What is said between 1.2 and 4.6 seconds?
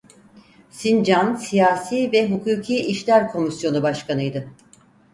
Siyasi ve Hukuki İşler Komisyonu başkanıydı.